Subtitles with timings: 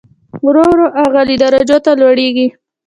[0.45, 2.47] ورو ورو اعلی درجو ته لوړېږي.